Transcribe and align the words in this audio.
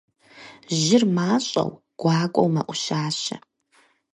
Жьыр 0.81 1.03
мащӀэу, 1.15 1.71
гуакӀуэу 1.99 2.49
мэӀущащэ. 2.53 3.37